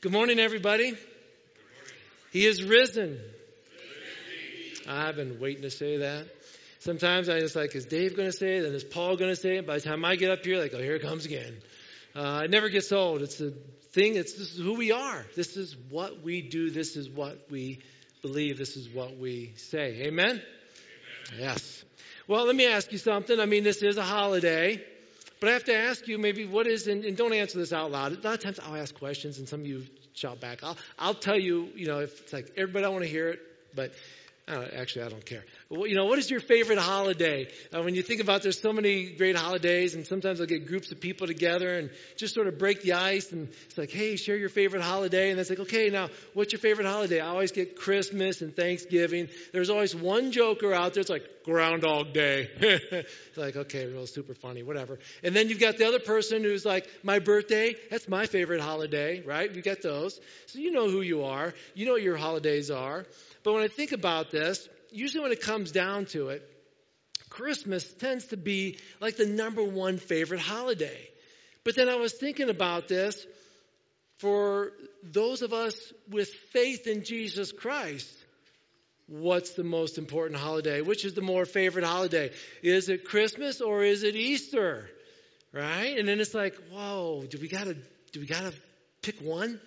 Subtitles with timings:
[0.00, 0.96] Good morning, everybody.
[2.30, 3.20] He is risen.
[4.88, 6.28] I've been waiting to say that.
[6.78, 8.64] Sometimes I just like, is Dave going to say it?
[8.64, 9.66] And is Paul going to say it?
[9.66, 11.56] By the time I get up here, like, oh, here it comes again.
[12.14, 13.22] Uh, it never gets old.
[13.22, 13.50] It's a
[13.90, 14.14] thing.
[14.14, 15.26] It's this is who we are.
[15.34, 16.70] This is what we do.
[16.70, 17.80] This is what we
[18.22, 18.56] believe.
[18.56, 20.02] This is what we say.
[20.02, 20.28] Amen?
[20.28, 20.42] Amen.
[21.40, 21.84] Yes.
[22.28, 23.40] Well, let me ask you something.
[23.40, 24.80] I mean, this is a holiday.
[25.40, 27.90] But I have to ask you maybe what is, and, and, don't answer this out
[27.92, 28.12] loud.
[28.12, 29.84] A lot of times I'll ask questions and some of you
[30.14, 30.64] shout back.
[30.64, 33.40] I'll, I'll tell you, you know, if it's like everybody I want to hear it,
[33.74, 33.92] but
[34.48, 35.44] uh, actually, I don't care.
[35.70, 37.46] You know, what is your favorite holiday?
[37.74, 40.90] Uh, when you think about, there's so many great holidays, and sometimes I'll get groups
[40.92, 44.36] of people together and just sort of break the ice, and it's like, hey, share
[44.36, 47.20] your favorite holiday, and it's like, okay, now, what's your favorite holiday?
[47.20, 49.28] I always get Christmas and Thanksgiving.
[49.52, 51.02] There's always one joker out there.
[51.02, 52.48] It's like Groundhog Day.
[52.60, 54.98] it's like, okay, real super funny, whatever.
[55.22, 57.74] And then you've got the other person who's like, my birthday.
[57.90, 59.54] That's my favorite holiday, right?
[59.54, 61.52] You get those, so you know who you are.
[61.74, 63.04] You know what your holidays are.
[63.42, 66.42] But when I think about this, usually when it comes down to it,
[67.28, 71.08] Christmas tends to be like the number one favorite holiday.
[71.64, 73.26] But then I was thinking about this
[74.18, 74.72] for
[75.02, 78.08] those of us with faith in Jesus Christ.
[79.06, 80.82] What's the most important holiday?
[80.82, 82.30] Which is the more favorite holiday?
[82.62, 84.88] Is it Christmas or is it Easter?
[85.52, 85.96] Right?
[85.98, 87.76] And then it's like, whoa, do we gotta
[88.12, 88.52] do we gotta
[89.02, 89.60] pick one?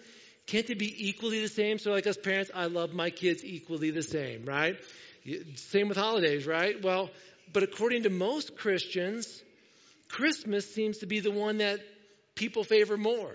[0.47, 1.80] Can't they be equally the same?
[1.80, 4.78] So, like us parents, I love my kids equally the same, right?
[5.55, 6.81] Same with holidays, right?
[6.81, 7.09] Well,
[7.53, 9.41] but according to most Christians,
[10.09, 11.80] Christmas seems to be the one that
[12.36, 13.31] people favor more.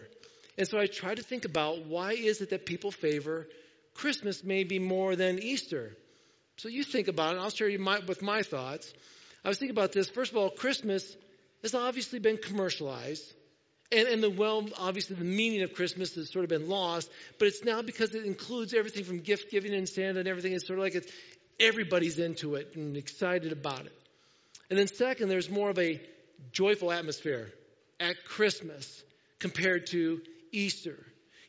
[0.58, 3.46] And so I try to think about why is it that people favor
[3.94, 5.96] Christmas maybe more than Easter?
[6.56, 7.38] So you think about it.
[7.38, 8.92] I'll share you my, with my thoughts.
[9.44, 10.08] I was thinking about this.
[10.08, 11.16] First of all, Christmas
[11.62, 13.32] has obviously been commercialized.
[13.92, 17.46] And, and the well, obviously, the meaning of Christmas has sort of been lost, but
[17.46, 20.52] it's now because it includes everything from gift giving and Santa and everything.
[20.54, 21.12] It's sort of like it's
[21.60, 23.92] everybody's into it and excited about it.
[24.70, 26.00] And then, second, there's more of a
[26.52, 27.52] joyful atmosphere
[28.00, 29.04] at Christmas
[29.38, 30.20] compared to
[30.52, 30.96] Easter.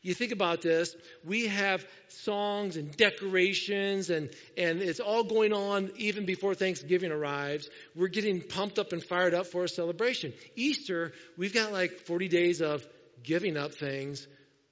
[0.02, 5.90] You think about this, we have songs and decorations, and, and it's all going on
[5.96, 7.68] even before Thanksgiving arrives.
[7.96, 10.32] We're getting pumped up and fired up for a celebration.
[10.54, 12.86] Easter, we've got like 40 days of
[13.24, 14.26] giving up things,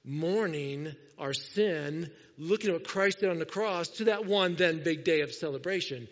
[0.05, 4.83] mourning our sin, looking at what Christ did on the cross, to that one then
[4.83, 6.07] big day of celebration.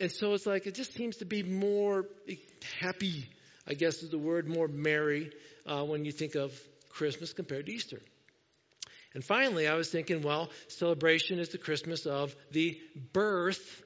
[0.00, 2.06] And so it's like, it just seems to be more
[2.80, 3.28] happy,
[3.66, 5.30] I guess is the word, more merry
[5.66, 6.52] uh, when you think of
[6.90, 8.00] Christmas compared to Easter.
[9.14, 12.78] And finally, I was thinking, well, celebration is the Christmas of the
[13.12, 13.82] birth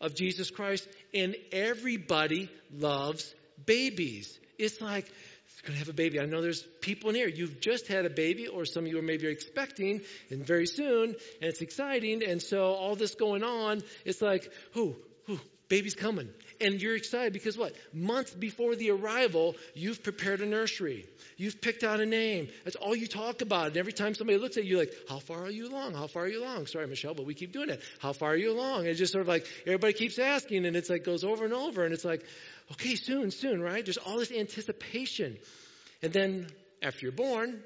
[0.00, 3.32] of Jesus Christ, and everybody loves
[3.64, 4.38] babies.
[4.58, 5.10] It's like,
[5.60, 6.18] going to have a baby.
[6.18, 7.28] I know there's people in here.
[7.28, 11.10] You've just had a baby, or some of you are maybe expecting, and very soon,
[11.10, 12.24] and it's exciting.
[12.24, 14.96] And so all this going on, it's like, who,
[15.26, 16.28] who, baby's coming
[16.62, 17.74] and you're excited because what?
[17.92, 21.06] Months before the arrival, you've prepared a nursery.
[21.36, 22.48] You've picked out a name.
[22.64, 23.68] That's all you talk about.
[23.68, 25.94] And every time somebody looks at you, like, how far are you along?
[25.94, 26.66] How far are you along?
[26.66, 27.82] Sorry, Michelle, but we keep doing it.
[27.98, 28.80] How far are you along?
[28.80, 31.54] And it's just sort of like everybody keeps asking, and it's like goes over and
[31.54, 32.24] over, and it's like,
[32.72, 33.84] okay, soon, soon, right?
[33.84, 35.36] There's all this anticipation.
[36.02, 36.46] And then
[36.82, 37.62] after you're born,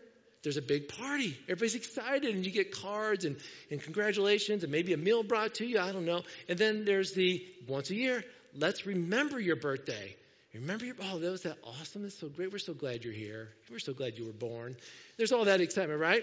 [0.46, 1.36] there's a big party.
[1.48, 3.36] Everybody's excited and you get cards and,
[3.68, 5.80] and congratulations and maybe a meal brought to you.
[5.80, 6.22] I don't know.
[6.48, 8.22] And then there's the once a year,
[8.58, 10.16] let's remember your birthday.
[10.54, 12.02] Remember your, oh, that was that awesome.
[12.02, 12.50] That's so great.
[12.50, 13.48] We're so glad you're here.
[13.70, 14.76] We're so glad you were born.
[15.18, 16.22] There's all that excitement, right?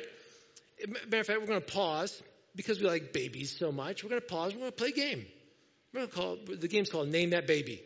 [0.88, 2.22] Matter of fact, we're going to pause
[2.56, 4.04] because we like babies so much.
[4.04, 4.54] We're going to pause.
[4.54, 5.26] We're going to play a game.
[5.94, 7.84] We're going to call the game's called Name That Baby.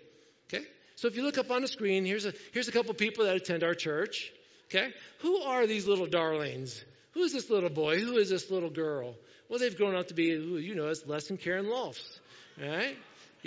[0.47, 0.63] Okay?
[0.95, 3.35] So if you look up on the screen, here's a here's a couple people that
[3.35, 4.31] attend our church.
[4.69, 4.91] Okay?
[5.19, 6.83] Who are these little darlings?
[7.11, 7.99] Who is this little boy?
[7.99, 9.15] Who is this little girl?
[9.49, 12.19] Well, they've grown up to be, you know, as Les and Karen Lofts.
[12.59, 12.97] Right?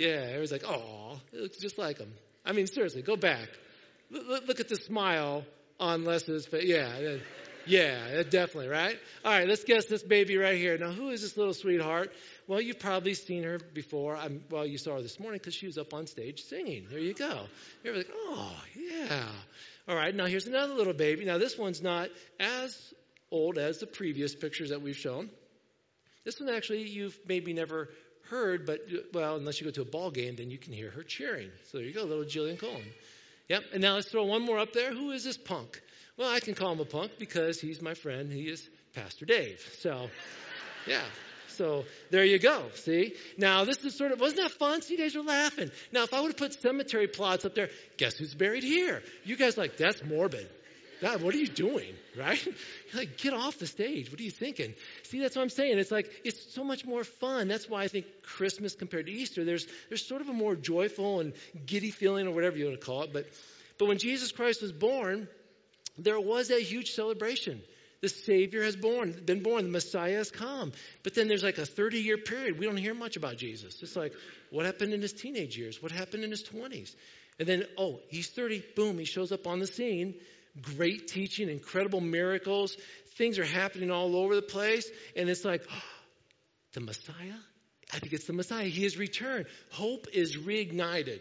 [0.01, 2.11] Yeah, everyone's like, oh, it looks just like him.
[2.43, 3.47] I mean, seriously, go back.
[4.09, 5.45] Look, look at the smile
[5.79, 6.65] on Les's face.
[6.65, 7.17] Yeah,
[7.67, 8.97] yeah, definitely, right?
[9.23, 10.75] All right, let's guess this baby right here.
[10.79, 12.11] Now, who is this little sweetheart?
[12.47, 14.15] Well, you've probably seen her before.
[14.15, 16.87] I'm, well, you saw her this morning because she was up on stage singing.
[16.89, 17.43] There you go.
[17.83, 19.27] You're like, oh, yeah.
[19.87, 21.25] All right, now here's another little baby.
[21.25, 22.09] Now, this one's not
[22.39, 22.75] as
[23.29, 25.29] old as the previous pictures that we've shown.
[26.25, 27.89] This one actually you've maybe never
[28.29, 28.81] heard, but
[29.13, 31.49] well, unless you go to a ball game, then you can hear her cheering.
[31.65, 32.85] So there you go, little Jillian Cohen.
[33.49, 33.63] Yep.
[33.73, 34.93] And now let's throw one more up there.
[34.93, 35.81] Who is this punk?
[36.17, 38.31] Well, I can call him a punk because he's my friend.
[38.31, 39.59] He is Pastor Dave.
[39.79, 40.09] So,
[40.87, 41.03] yeah.
[41.47, 42.63] So there you go.
[42.75, 43.15] See?
[43.37, 44.81] Now this is sort of wasn't that fun?
[44.81, 45.69] So you guys are laughing.
[45.91, 49.03] Now if I would have put cemetery plots up there, guess who's buried here?
[49.25, 50.49] You guys like that's morbid.
[51.01, 51.95] God, what are you doing?
[52.17, 52.45] Right?
[52.45, 52.53] You're
[52.93, 54.11] like, get off the stage.
[54.11, 54.73] What are you thinking?
[55.03, 55.79] See, that's what I'm saying.
[55.79, 57.47] It's like, it's so much more fun.
[57.47, 61.21] That's why I think Christmas compared to Easter, there's, there's sort of a more joyful
[61.21, 61.31] and
[61.65, 63.13] giddy feeling or whatever you want to call it.
[63.13, 63.27] But,
[63.77, 65.29] but when Jesus Christ was born,
[65.97, 67.61] there was a huge celebration.
[68.01, 69.63] The Savior has born, been born.
[69.63, 70.73] The Messiah has come.
[71.03, 72.59] But then there's like a 30 year period.
[72.59, 73.81] We don't hear much about Jesus.
[73.81, 74.13] It's like,
[74.49, 75.81] what happened in his teenage years?
[75.81, 76.93] What happened in his 20s?
[77.39, 78.63] And then, oh, he's 30.
[78.75, 80.15] Boom, he shows up on the scene.
[80.59, 82.75] Great teaching, incredible miracles.
[83.17, 84.89] Things are happening all over the place.
[85.15, 85.83] And it's like, oh,
[86.73, 87.39] the Messiah?
[87.93, 88.65] I think it's the Messiah.
[88.65, 89.45] He has returned.
[89.71, 91.19] Hope is reignited.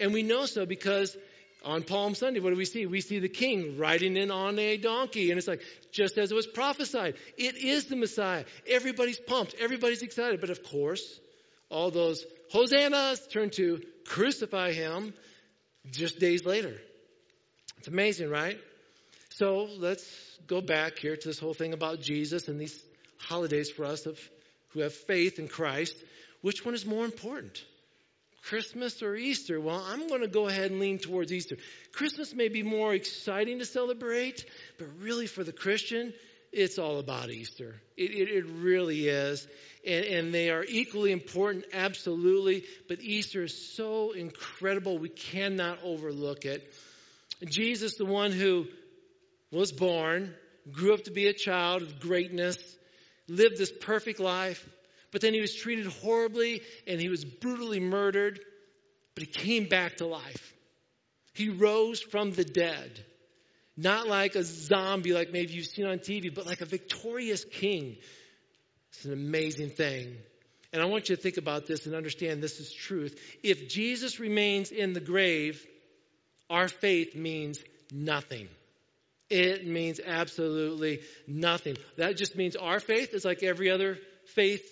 [0.00, 1.16] And we know so because
[1.64, 2.84] on Palm Sunday, what do we see?
[2.86, 5.30] We see the king riding in on a donkey.
[5.30, 5.62] And it's like,
[5.92, 8.44] just as it was prophesied, it is the Messiah.
[8.68, 9.54] Everybody's pumped.
[9.58, 10.40] Everybody's excited.
[10.40, 11.20] But of course,
[11.70, 15.14] all those hosannas turn to crucify him
[15.90, 16.74] just days later.
[17.84, 18.58] It's amazing, right?
[19.28, 20.08] So let's
[20.46, 22.82] go back here to this whole thing about Jesus and these
[23.18, 24.18] holidays for us of,
[24.68, 25.94] who have faith in Christ.
[26.40, 27.62] Which one is more important?
[28.44, 29.60] Christmas or Easter?
[29.60, 31.58] Well, I'm going to go ahead and lean towards Easter.
[31.92, 34.46] Christmas may be more exciting to celebrate,
[34.78, 36.14] but really for the Christian,
[36.52, 37.74] it's all about Easter.
[37.98, 39.46] It, it, it really is.
[39.86, 42.64] And, and they are equally important, absolutely.
[42.88, 46.72] But Easter is so incredible, we cannot overlook it.
[47.44, 48.66] Jesus, the one who
[49.50, 50.34] was born,
[50.70, 52.58] grew up to be a child of greatness,
[53.28, 54.68] lived this perfect life,
[55.12, 58.40] but then he was treated horribly and he was brutally murdered,
[59.14, 60.54] but he came back to life.
[61.34, 63.04] He rose from the dead.
[63.76, 67.96] Not like a zombie like maybe you've seen on TV, but like a victorious king.
[68.90, 70.16] It's an amazing thing.
[70.72, 73.18] And I want you to think about this and understand this is truth.
[73.42, 75.64] If Jesus remains in the grave,
[76.50, 77.62] our faith means
[77.92, 78.48] nothing.
[79.30, 81.76] It means absolutely nothing.
[81.96, 83.98] That just means our faith is like every other
[84.34, 84.62] faith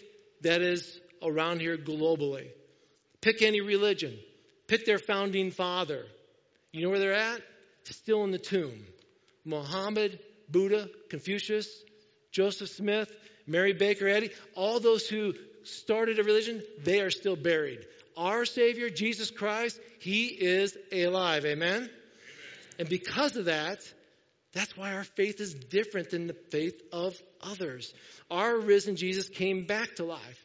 [0.43, 2.49] that is around here globally.
[3.21, 4.19] Pick any religion,
[4.67, 6.05] pick their founding father.
[6.73, 7.41] You know where they're at?
[7.85, 8.85] Still in the tomb.
[9.45, 10.19] Muhammad,
[10.49, 11.69] Buddha, Confucius,
[12.31, 13.13] Joseph Smith,
[13.47, 15.35] Mary Baker Eddy, all those who
[15.65, 17.85] started a religion, they are still buried.
[18.17, 21.45] Our Savior, Jesus Christ, He is alive.
[21.45, 21.75] Amen?
[21.75, 21.91] Amen?
[22.79, 23.79] And because of that,
[24.53, 27.95] that's why our faith is different than the faith of others.
[28.31, 30.45] Our risen Jesus came back to life.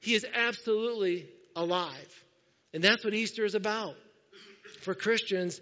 [0.00, 2.24] He is absolutely alive.
[2.72, 3.94] And that's what Easter is about.
[4.80, 5.60] For Christians,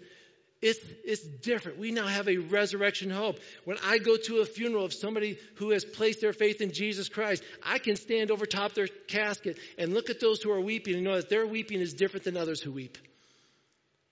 [0.61, 1.79] it's, it's different.
[1.79, 3.39] We now have a resurrection hope.
[3.65, 7.09] When I go to a funeral of somebody who has placed their faith in Jesus
[7.09, 10.95] Christ, I can stand over top their casket and look at those who are weeping
[10.95, 12.97] and know that their weeping is different than others who weep.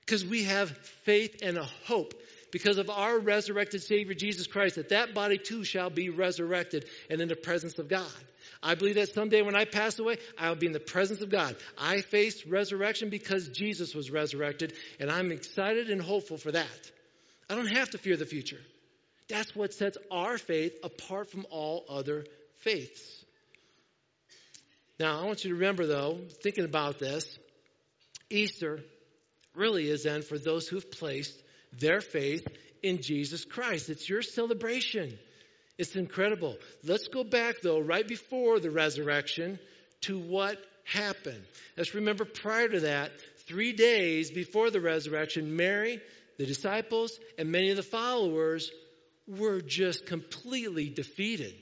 [0.01, 0.69] Because we have
[1.05, 2.13] faith and a hope
[2.53, 7.19] because of our resurrected Savior Jesus Christ, that that body too shall be resurrected and
[7.19, 8.07] in the presence of God.
[8.61, 11.55] I believe that someday when I pass away, I'll be in the presence of God.
[11.77, 16.91] I face resurrection because Jesus was resurrected, and I'm excited and hopeful for that.
[17.49, 18.61] I don't have to fear the future.
[19.27, 22.25] That's what sets our faith apart from all other
[22.57, 23.25] faiths.
[24.99, 27.39] Now, I want you to remember, though, thinking about this,
[28.29, 28.79] Easter
[29.55, 31.42] really is then for those who've placed
[31.79, 32.47] their faith
[32.81, 33.89] in Jesus Christ.
[33.89, 35.17] It's your celebration.
[35.77, 36.57] It's incredible.
[36.83, 39.59] Let's go back, though, right before the resurrection
[40.01, 41.43] to what happened.
[41.77, 43.11] Let's remember prior to that,
[43.47, 46.01] three days before the resurrection, Mary,
[46.37, 48.71] the disciples, and many of the followers
[49.27, 51.53] were just completely defeated.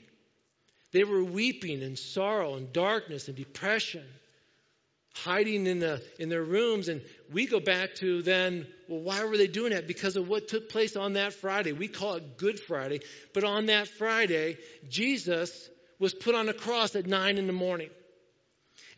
[0.92, 4.04] They were weeping in sorrow and darkness and depression
[5.14, 6.88] hiding in, the, in their rooms.
[6.88, 7.02] And
[7.32, 9.86] we go back to then, well, why were they doing that?
[9.86, 11.72] Because of what took place on that Friday.
[11.72, 13.00] We call it Good Friday.
[13.32, 14.58] But on that Friday,
[14.90, 17.88] Jesus was put on a cross at 9 in the morning.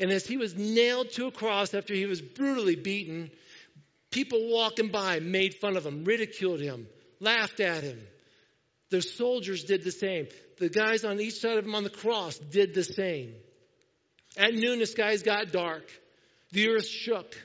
[0.01, 3.31] And as he was nailed to a cross after he was brutally beaten,
[4.11, 6.89] people walking by made fun of him, ridiculed him,
[7.21, 8.01] laughed at him.
[8.91, 10.27] The soldiers did the same.
[10.59, 13.35] The guys on each side of him on the cross did the same.
[14.37, 15.89] At noon, the skies got dark.
[16.51, 17.37] The earth shook.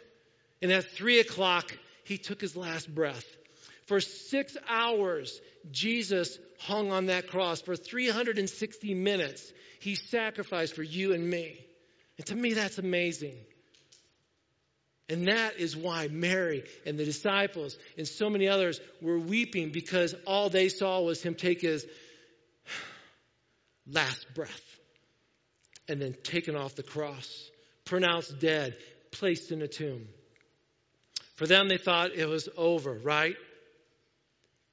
[0.63, 1.71] And at three o'clock,
[2.09, 3.25] he took his last breath.
[3.85, 5.39] For six hours,
[5.71, 7.61] Jesus hung on that cross.
[7.61, 11.57] For 360 minutes, he sacrificed for you and me.
[12.17, 13.35] And to me, that's amazing.
[15.07, 20.13] And that is why Mary and the disciples and so many others were weeping because
[20.27, 21.85] all they saw was him take his
[23.87, 24.79] last breath
[25.87, 27.49] and then taken off the cross,
[27.85, 28.77] pronounced dead,
[29.11, 30.07] placed in a tomb.
[31.39, 33.35] For them, they thought it was over, right?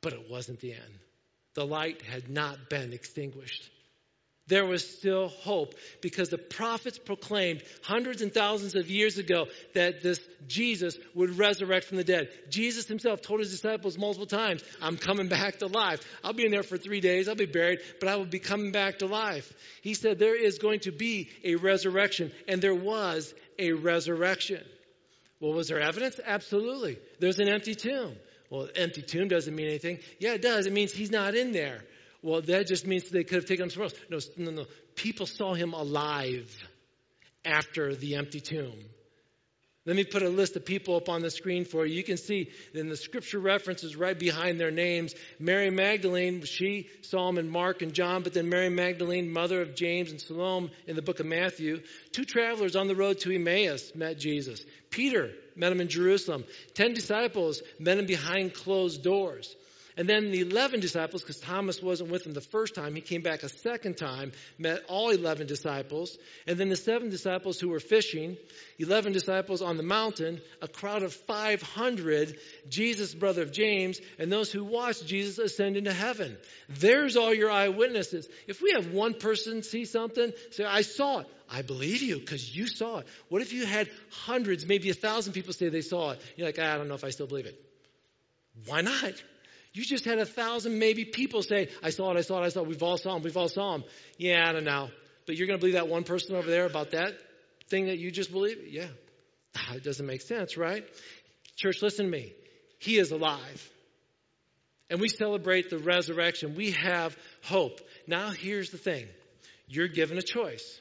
[0.03, 0.99] But it wasn't the end.
[1.55, 3.71] The light had not been extinguished
[4.49, 10.03] there was still hope because the prophets proclaimed hundreds and thousands of years ago that
[10.03, 12.29] this Jesus would resurrect from the dead.
[12.49, 16.01] Jesus himself told his disciples multiple times, I'm coming back to life.
[16.23, 17.29] I'll be in there for three days.
[17.29, 19.53] I'll be buried, but I will be coming back to life.
[19.83, 24.65] He said there is going to be a resurrection, and there was a resurrection.
[25.41, 26.19] Well, was there evidence?
[26.25, 26.99] Absolutely.
[27.19, 28.17] There's an empty tomb.
[28.51, 29.99] Well, empty tomb doesn't mean anything.
[30.19, 30.67] Yeah, it does.
[30.67, 31.83] It means he's not in there.
[32.23, 34.31] Well, that just means they could have taken him somewhere else.
[34.37, 34.67] No, no, no.
[34.95, 36.51] People saw him alive
[37.45, 38.79] after the empty tomb.
[39.87, 41.95] Let me put a list of people up on the screen for you.
[41.95, 45.15] You can see in the scripture references right behind their names.
[45.39, 49.77] Mary Magdalene, she saw him in Mark and John, but then Mary Magdalene, mother of
[49.77, 51.83] James and Salome in the book of Matthew.
[52.11, 54.65] Two travelers on the road to Emmaus met Jesus.
[54.91, 56.45] Peter met him in Jerusalem.
[56.75, 59.55] Ten disciples met him behind closed doors.
[59.99, 63.23] And then the 11 disciples, because Thomas wasn't with them the first time, he came
[63.23, 66.19] back a second time, met all 11 disciples.
[66.47, 68.37] And then the seven disciples who were fishing,
[68.79, 72.37] 11 disciples on the mountain, a crowd of 500,
[72.69, 76.37] Jesus, brother of James, and those who watched Jesus ascend into heaven.
[76.69, 78.29] There's all your eyewitnesses.
[78.47, 81.27] If we have one person see something, say, I saw it.
[81.51, 83.07] I believe you because you saw it.
[83.29, 86.21] What if you had hundreds, maybe a thousand people say they saw it?
[86.37, 87.59] You're like, I don't know if I still believe it.
[88.67, 89.23] Why not?
[89.77, 92.49] You just had a thousand maybe people say, I saw it, I saw it, I
[92.49, 92.67] saw it.
[92.67, 93.85] We've all saw him, we've all saw him.
[94.17, 94.89] Yeah, I don't know.
[95.27, 97.13] But you're going to believe that one person over there about that
[97.69, 98.57] thing that you just believe?
[98.67, 98.87] Yeah.
[99.55, 100.83] Ah, it doesn't make sense, right?
[101.57, 102.33] Church, listen to me.
[102.79, 103.71] He is alive.
[104.89, 106.55] And we celebrate the resurrection.
[106.55, 107.15] We have
[107.45, 107.83] hope.
[108.07, 109.07] Now, here's the thing
[109.69, 110.81] you're given a choice.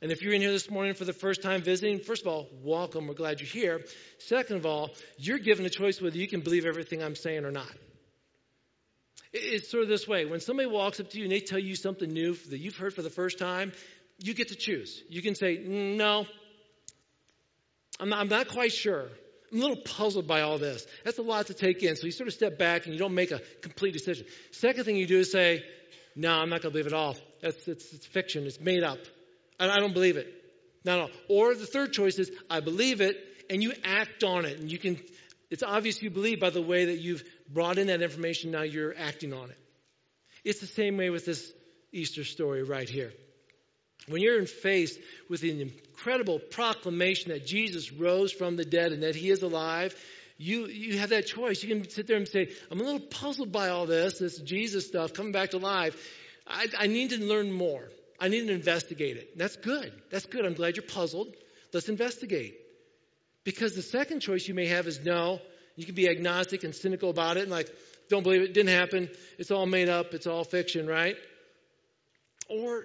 [0.00, 2.46] And if you're in here this morning for the first time visiting, first of all,
[2.62, 3.08] welcome.
[3.08, 3.80] We're glad you're here.
[4.18, 7.50] Second of all, you're given a choice whether you can believe everything I'm saying or
[7.50, 7.72] not.
[9.32, 10.24] It's sort of this way.
[10.24, 12.94] When somebody walks up to you and they tell you something new that you've heard
[12.94, 13.72] for the first time,
[14.18, 15.02] you get to choose.
[15.08, 16.26] You can say, no,
[18.00, 19.08] I'm not, I'm not quite sure.
[19.52, 20.86] I'm a little puzzled by all this.
[21.04, 21.96] That's a lot to take in.
[21.96, 24.26] So you sort of step back and you don't make a complete decision.
[24.50, 25.62] Second thing you do is say,
[26.14, 27.16] no, I'm not going to believe it all.
[27.40, 28.44] That's, it's, it's fiction.
[28.46, 28.98] It's made up.
[29.58, 30.26] I, I don't believe it.
[30.84, 31.08] No, no.
[31.28, 33.16] Or the third choice is, I believe it,
[33.50, 34.58] and you act on it.
[34.58, 34.98] And you can,
[35.50, 38.94] it's obvious you believe by the way that you've brought in that information, now you're
[38.96, 39.58] acting on it.
[40.44, 41.52] It's the same way with this
[41.92, 43.12] Easter story right here.
[44.08, 49.14] When you're faced with an incredible proclamation that Jesus rose from the dead and that
[49.14, 49.94] he is alive,
[50.38, 51.62] you, you have that choice.
[51.62, 54.86] You can sit there and say, I'm a little puzzled by all this, this Jesus
[54.86, 55.96] stuff coming back to life.
[56.46, 57.88] I, I need to learn more.
[58.20, 59.36] I need to investigate it.
[59.36, 59.92] That's good.
[60.10, 60.44] That's good.
[60.44, 61.28] I'm glad you're puzzled.
[61.72, 62.54] Let's investigate.
[63.44, 65.40] Because the second choice you may have is no,
[65.78, 67.70] you can be agnostic and cynical about it and like,
[68.10, 69.08] don't believe it, didn't happen,
[69.38, 71.14] it's all made up, it's all fiction, right?
[72.48, 72.82] Or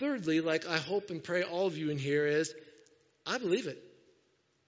[0.00, 2.52] thirdly, like I hope and pray all of you in here is,
[3.24, 3.80] I believe it.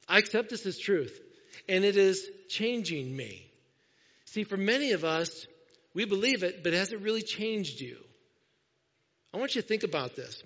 [0.09, 1.21] I accept this as truth.
[1.69, 3.45] And it is changing me.
[4.27, 5.47] See, for many of us,
[5.95, 7.97] we believe it, but has it really changed you?
[9.35, 10.43] I want you to think about this.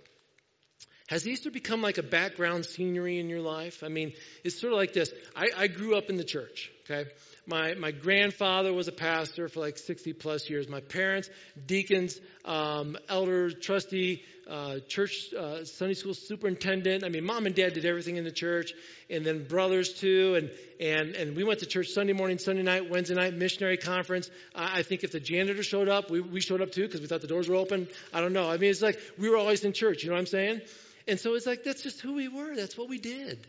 [1.13, 3.85] Has Easter become like a background scenery in your life?
[3.85, 4.15] I mean,
[4.45, 5.13] it's sort of like this.
[5.37, 7.11] I, I grew up in the church, okay?
[7.47, 10.71] My, my grandfather was a pastor for like 60 plus years.
[10.71, 11.29] My parents,
[11.67, 17.05] deacons, um, elder, trustee, uh, church, uh, Sunday school superintendent.
[17.05, 18.73] I mean, mom and dad did everything in the church,
[19.11, 20.37] and then brothers too.
[20.37, 20.51] And,
[20.81, 24.31] and, and we went to church Sunday morning, Sunday night, Wednesday night, missionary conference.
[24.55, 27.07] I, I think if the janitor showed up, we, we showed up too because we
[27.07, 27.87] thought the doors were open.
[28.15, 28.49] I don't know.
[28.49, 30.05] I mean, it's like we were always in church.
[30.05, 30.63] You know what I'm saying?
[31.07, 32.55] And so it's like, that's just who we were.
[32.55, 33.47] That's what we did.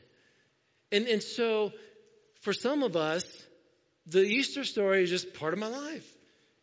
[0.91, 1.71] And, and so
[2.41, 3.23] for some of us,
[4.05, 6.07] the Easter story is just part of my life.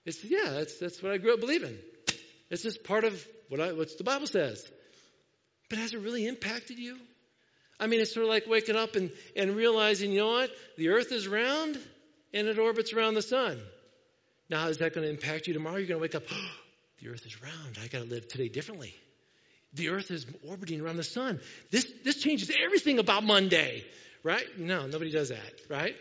[0.04, 1.76] It's, yeah, that's, that's what I grew up believing.
[2.50, 4.66] It's just part of what, I, what the Bible says.
[5.68, 6.96] But has it really impacted you?
[7.78, 10.50] I mean, it's sort of like waking up and, and realizing, you know what?
[10.76, 11.78] The earth is round
[12.34, 13.60] and it orbits around the sun.
[14.50, 15.76] Now, is that going to impact you tomorrow?
[15.76, 16.50] You're going to wake up, oh,
[17.00, 17.78] the earth is round.
[17.82, 18.94] I got to live today differently.
[19.74, 21.40] The earth is orbiting around the sun.
[21.70, 23.84] This, this changes everything about Monday,
[24.24, 24.44] right?
[24.58, 25.94] No, nobody does that, right?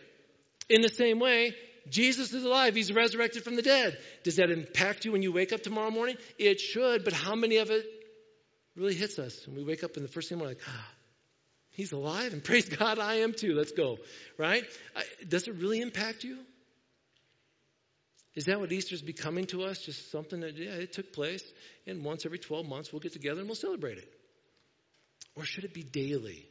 [0.69, 1.53] In the same way,
[1.89, 2.75] Jesus is alive.
[2.75, 3.97] He's resurrected from the dead.
[4.23, 6.17] Does that impact you when you wake up tomorrow morning?
[6.37, 7.85] It should, but how many of it
[8.75, 9.45] really hits us?
[9.45, 10.87] And we wake up and the first thing we're like, ah,
[11.71, 13.53] he's alive and praise God, I am too.
[13.53, 13.97] Let's go,
[14.37, 14.63] right?
[15.27, 16.37] Does it really impact you?
[18.39, 19.81] Is that what Easter's becoming to us?
[19.81, 21.43] Just something that, yeah, it took place,
[21.85, 24.07] and once every 12 months we'll get together and we'll celebrate it?
[25.35, 26.47] Or should it be daily?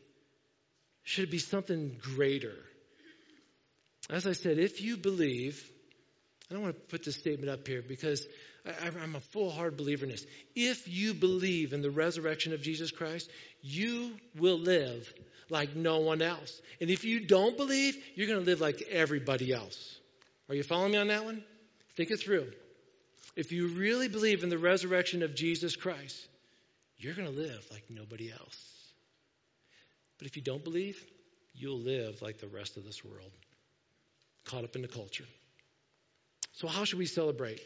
[1.05, 2.57] Should it be something greater?
[4.11, 5.67] As I said, if you believe,
[6.51, 8.27] I don't want to put this statement up here because
[8.67, 10.27] I, I'm a full hard believer in this.
[10.55, 13.31] If you believe in the resurrection of Jesus Christ,
[13.63, 15.11] you will live
[15.49, 16.61] like no one else.
[16.83, 19.99] And if you don't believe, you're going to live like everybody else.
[20.51, 21.43] Are you following me on that one?
[21.99, 22.47] Think it through.
[23.35, 26.29] If you really believe in the resurrection of Jesus Christ,
[26.97, 28.57] you're going to live like nobody else.
[30.17, 30.97] But if you don't believe,
[31.55, 33.33] you'll live like the rest of this world,
[34.45, 35.25] caught up in the culture.
[36.53, 37.61] So, how should we celebrate?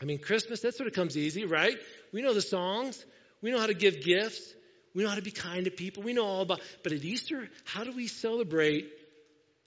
[0.00, 1.76] I mean, Christmas, that sort of comes easy, right?
[2.12, 3.04] We know the songs,
[3.42, 4.54] we know how to give gifts,
[4.94, 6.60] we know how to be kind to people, we know all about.
[6.84, 8.92] But at Easter, how do we celebrate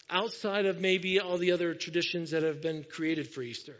[0.09, 3.75] outside of maybe all the other traditions that have been created for Easter?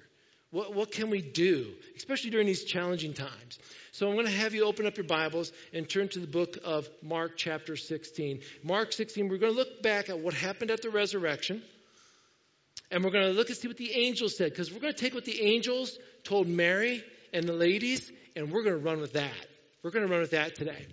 [0.51, 3.57] What, what can we do, especially during these challenging times?
[3.91, 6.57] So I'm going to have you open up your Bibles and turn to the book
[6.63, 8.41] of Mark, chapter 16.
[8.63, 11.63] Mark 16, we're going to look back at what happened at the resurrection.
[12.91, 14.99] And we're going to look and see what the angels said, because we're going to
[14.99, 17.03] take what the angels told Mary
[17.33, 19.47] and the ladies, and we're going to run with that.
[19.81, 20.85] We're going to run with that today.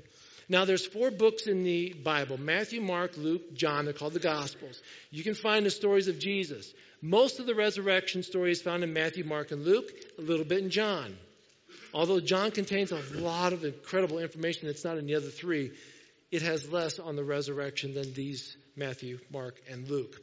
[0.51, 3.85] Now, there's four books in the Bible Matthew, Mark, Luke, John.
[3.85, 4.83] They're called the Gospels.
[5.13, 6.75] You can find the stories of Jesus.
[7.01, 9.89] Most of the resurrection story is found in Matthew, Mark, and Luke,
[10.19, 11.17] a little bit in John.
[11.95, 15.71] Although John contains a lot of incredible information that's not in the other three,
[16.33, 20.21] it has less on the resurrection than these Matthew, Mark, and Luke.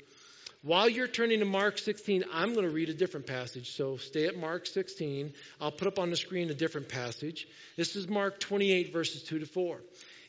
[0.62, 3.72] While you're turning to Mark 16, I'm going to read a different passage.
[3.72, 5.32] So stay at Mark 16.
[5.62, 7.48] I'll put up on the screen a different passage.
[7.78, 9.80] This is Mark 28, verses 2 to 4.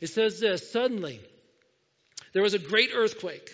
[0.01, 1.21] It says this Suddenly,
[2.33, 3.51] there was a great earthquake,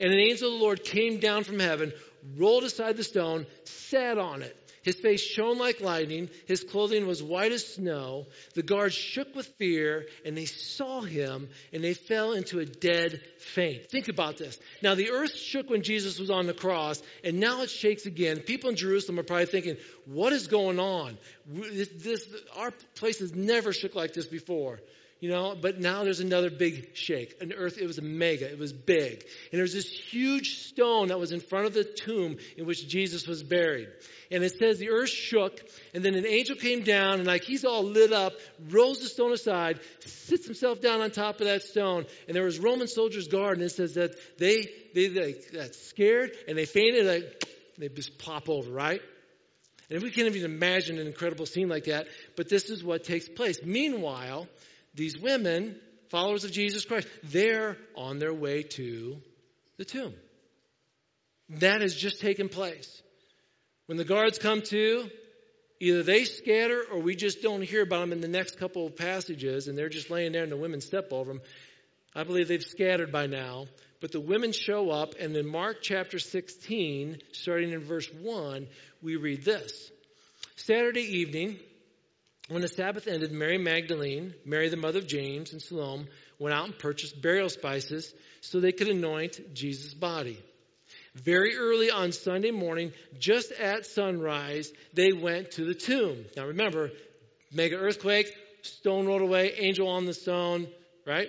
[0.00, 1.92] and an angel of the Lord came down from heaven,
[2.36, 4.56] rolled aside the stone, sat on it.
[4.86, 6.30] His face shone like lightning.
[6.46, 8.26] His clothing was white as snow.
[8.54, 13.20] The guards shook with fear, and they saw him, and they fell into a dead
[13.40, 13.90] faint.
[13.90, 14.56] Think about this.
[14.82, 18.38] Now, the earth shook when Jesus was on the cross, and now it shakes again.
[18.38, 21.18] People in Jerusalem are probably thinking, what is going on?
[21.48, 22.24] This,
[22.56, 24.78] our place has never shook like this before
[25.20, 27.40] you know, but now there's another big shake.
[27.40, 29.24] An earth, it was a mega, it was big.
[29.50, 33.26] And there's this huge stone that was in front of the tomb in which Jesus
[33.26, 33.88] was buried.
[34.30, 35.60] And it says the earth shook,
[35.94, 38.34] and then an angel came down, and like he's all lit up,
[38.70, 42.58] rolls the stone aside, sits himself down on top of that stone, and there was
[42.58, 47.06] Roman soldiers guard, and it says that they, they, they got scared, and they fainted,
[47.06, 47.44] like,
[47.78, 49.00] they just pop over, right?
[49.88, 53.28] And we can't even imagine an incredible scene like that, but this is what takes
[53.28, 53.60] place.
[53.64, 54.48] Meanwhile,
[54.96, 55.76] these women,
[56.08, 59.18] followers of Jesus Christ, they're on their way to
[59.76, 60.14] the tomb.
[61.48, 63.02] That has just taken place.
[63.86, 65.08] When the guards come to,
[65.80, 68.96] either they scatter or we just don't hear about them in the next couple of
[68.96, 71.42] passages and they're just laying there and the women step over them.
[72.14, 73.66] I believe they've scattered by now.
[74.00, 78.66] But the women show up, and in Mark chapter 16, starting in verse 1,
[79.02, 79.90] we read this
[80.56, 81.58] Saturday evening,
[82.48, 86.06] when the Sabbath ended, Mary Magdalene, Mary the mother of James, and Salome
[86.38, 90.38] went out and purchased burial spices so they could anoint Jesus' body.
[91.14, 96.24] Very early on Sunday morning, just at sunrise, they went to the tomb.
[96.36, 96.90] Now remember,
[97.52, 98.32] mega earthquake,
[98.62, 100.68] stone rolled away, angel on the stone,
[101.06, 101.28] right?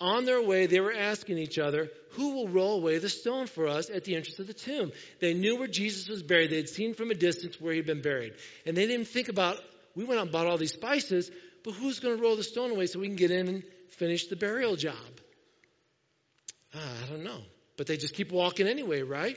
[0.00, 3.68] On their way, they were asking each other, Who will roll away the stone for
[3.68, 4.92] us at the entrance of the tomb?
[5.20, 6.50] They knew where Jesus was buried.
[6.50, 8.34] They had seen from a distance where he'd been buried.
[8.66, 9.58] And they didn't think about
[9.96, 11.30] we went out and bought all these spices,
[11.62, 14.26] but who's going to roll the stone away so we can get in and finish
[14.26, 14.94] the burial job?
[16.74, 17.40] Ah, I don't know.
[17.76, 19.36] But they just keep walking anyway, right?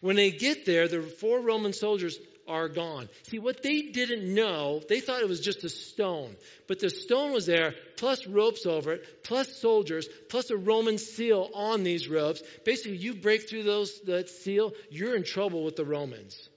[0.00, 2.18] When they get there, the four Roman soldiers
[2.50, 3.08] are gone.
[3.28, 6.36] See, what they didn't know, they thought it was just a stone.
[6.66, 11.48] But the stone was there, plus ropes over it, plus soldiers, plus a Roman seal
[11.54, 12.42] on these ropes.
[12.64, 16.49] Basically, you break through those that seal, you're in trouble with the Romans.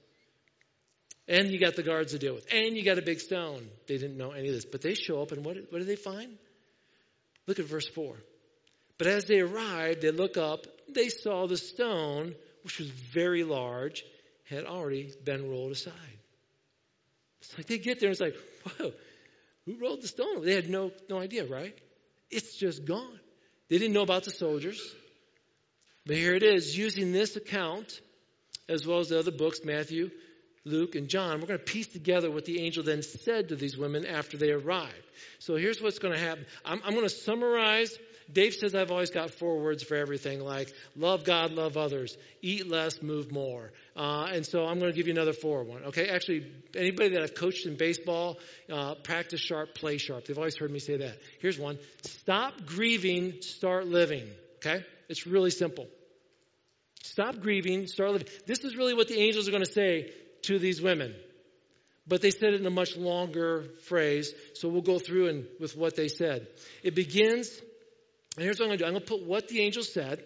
[1.26, 2.46] And you got the guards to deal with.
[2.52, 3.66] And you got a big stone.
[3.86, 4.66] They didn't know any of this.
[4.66, 6.36] But they show up, and what, what do they find?
[7.46, 8.14] Look at verse 4.
[8.98, 10.66] But as they arrived, they look up.
[10.88, 14.04] They saw the stone, which was very large,
[14.48, 15.92] had already been rolled aside.
[17.40, 18.36] It's like they get there and it's like,
[18.78, 18.92] whoa,
[19.66, 20.44] who rolled the stone?
[20.44, 21.76] They had no, no idea, right?
[22.30, 23.20] It's just gone.
[23.68, 24.80] They didn't know about the soldiers.
[26.06, 28.00] But here it is, using this account,
[28.68, 30.10] as well as the other books, Matthew,
[30.66, 33.76] Luke, and John, we're going to piece together what the angel then said to these
[33.76, 34.94] women after they arrived.
[35.38, 36.46] So here's what's going to happen.
[36.64, 37.94] I'm, I'm going to summarize.
[38.32, 42.66] Dave says I've always got four words for everything, like love God, love others, eat
[42.66, 43.72] less, move more.
[43.94, 45.84] Uh, and so I'm going to give you another four one.
[45.84, 48.38] Okay, actually, anybody that I've coached in baseball,
[48.72, 50.24] uh, practice sharp, play sharp.
[50.24, 51.18] They've always heard me say that.
[51.40, 54.26] Here's one: stop grieving, start living.
[54.56, 55.86] Okay, it's really simple.
[57.02, 58.28] Stop grieving, start living.
[58.46, 60.10] This is really what the angels are going to say
[60.46, 61.14] to these women.
[62.06, 65.76] But they said it in a much longer phrase, so we'll go through and with
[65.76, 66.46] what they said.
[66.82, 67.60] It begins,
[68.36, 68.86] and here's what I'm going to do.
[68.86, 70.22] I'm going to put what the angel said,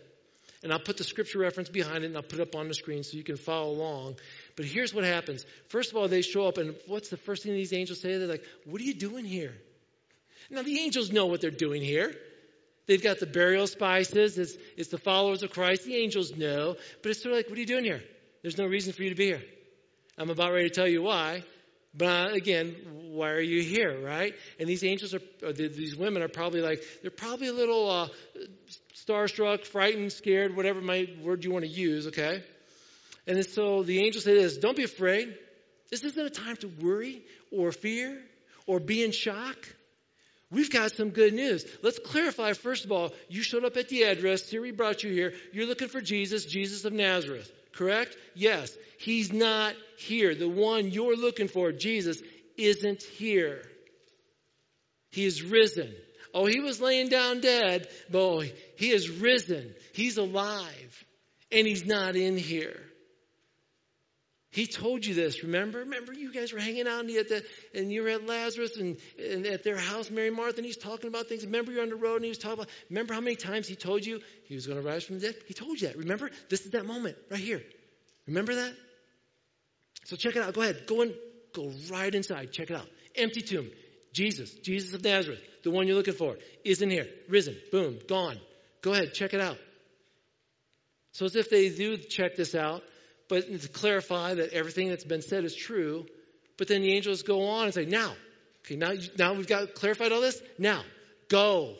[0.64, 2.74] and I'll put the scripture reference behind it, and I'll put it up on the
[2.74, 4.16] screen so you can follow along.
[4.56, 5.46] But here's what happens.
[5.68, 8.18] First of all, they show up, and what's the first thing these angels say?
[8.18, 9.54] They're like, What are you doing here?
[10.50, 12.12] Now, the angels know what they're doing here.
[12.86, 14.38] They've got the burial spices.
[14.38, 15.84] It's, it's the followers of Christ.
[15.84, 16.76] The angels know.
[17.02, 18.02] But it's sort of like, what are you doing here?
[18.42, 19.42] There's no reason for you to be here.
[20.18, 21.44] I'm about ready to tell you why.
[21.94, 22.74] But again,
[23.12, 24.34] why are you here, right?
[24.60, 28.08] And these angels are, these women are probably like, they're probably a little uh,
[28.94, 32.42] starstruck, frightened, scared, whatever my word you want to use, okay?
[33.26, 35.34] And so the angel said this, don't be afraid.
[35.90, 38.20] This isn't a time to worry or fear
[38.66, 39.56] or be in shock.
[40.50, 41.64] We've got some good news.
[41.82, 44.44] Let's clarify, first of all, you showed up at the address.
[44.44, 45.34] Siri brought you here.
[45.52, 47.50] You're looking for Jesus, Jesus of Nazareth.
[47.72, 48.16] Correct?
[48.34, 48.76] Yes.
[48.98, 50.34] He's not here.
[50.34, 52.20] The one you're looking for, Jesus,
[52.56, 53.62] isn't here.
[55.10, 55.94] He is risen.
[56.34, 58.40] Oh, he was laying down dead, oh,
[58.76, 59.74] he is risen.
[59.94, 61.04] He's alive.
[61.50, 62.78] And he's not in here.
[64.50, 65.80] He told you this, remember?
[65.80, 69.46] Remember you guys were hanging out and, the, and you were at Lazarus and, and,
[69.46, 71.44] at their house, Mary Martha, and he's talking about things.
[71.44, 73.76] Remember you're on the road and he was talking about, remember how many times he
[73.76, 75.36] told you he was going to rise from the dead?
[75.46, 75.98] He told you that.
[75.98, 76.30] Remember?
[76.48, 77.62] This is that moment right here.
[78.26, 78.74] Remember that?
[80.04, 80.54] So check it out.
[80.54, 80.86] Go ahead.
[80.86, 81.14] Go and
[81.52, 82.50] go right inside.
[82.52, 82.88] Check it out.
[83.14, 83.70] Empty tomb.
[84.14, 87.06] Jesus, Jesus of Nazareth, the one you're looking for, isn't here.
[87.28, 87.56] Risen.
[87.70, 87.98] Boom.
[88.08, 88.38] Gone.
[88.80, 89.12] Go ahead.
[89.12, 89.58] Check it out.
[91.12, 92.82] So as if they do check this out,
[93.28, 96.06] but to clarify that everything that's been said is true.
[96.56, 98.14] But then the angels go on and say, now,
[98.64, 100.40] okay, now, now we've got clarified all this.
[100.58, 100.82] Now,
[101.28, 101.76] go.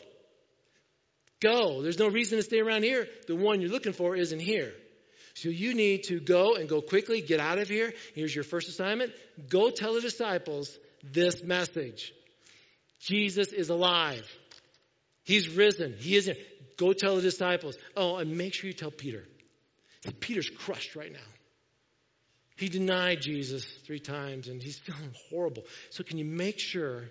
[1.41, 1.81] Go.
[1.81, 3.07] There's no reason to stay around here.
[3.27, 4.71] The one you're looking for isn't here.
[5.35, 7.93] So you need to go and go quickly, get out of here.
[8.13, 9.11] Here's your first assignment.
[9.49, 12.13] Go tell the disciples this message.
[12.99, 14.29] Jesus is alive.
[15.23, 15.95] He's risen.
[15.97, 16.37] He isn't.
[16.77, 17.77] Go tell the disciples.
[17.95, 19.23] Oh, and make sure you tell Peter.
[20.19, 21.19] Peter's crushed right now.
[22.59, 25.63] He denied Jesus three times and he's feeling horrible.
[25.91, 27.05] So, can you make sure?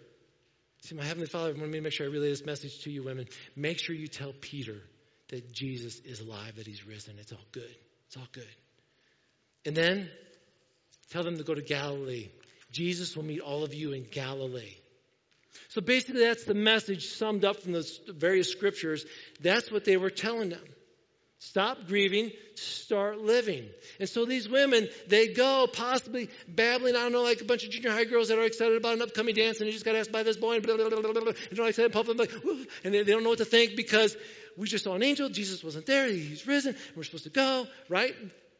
[0.82, 3.02] See, my Heavenly Father wanted me to make sure I relay this message to you
[3.02, 3.26] women.
[3.56, 4.76] Make sure you tell Peter
[5.28, 7.16] that Jesus is alive, that he's risen.
[7.18, 7.74] It's all good.
[8.06, 8.46] It's all good.
[9.64, 10.10] And then
[11.10, 12.28] tell them to go to Galilee.
[12.70, 14.76] Jesus will meet all of you in Galilee.
[15.70, 19.04] So basically, that's the message summed up from the various scriptures.
[19.40, 20.64] That's what they were telling them.
[21.40, 23.68] Stop grieving, start living.
[24.00, 27.70] And so these women, they go possibly babbling, I don't know, like a bunch of
[27.70, 30.10] junior high girls that are excited about an upcoming dance and they just got asked
[30.10, 32.32] by this boy and blah, blah, blah, blah, blah, and they're excited, public, like,
[32.82, 34.16] and they, they don't know what to think because
[34.56, 38.16] we just saw an angel, Jesus wasn't there, he's risen, we're supposed to go, right?